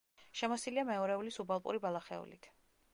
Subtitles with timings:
[0.39, 2.55] შემოსილია მეორეული სუბალპური ბალახეულით.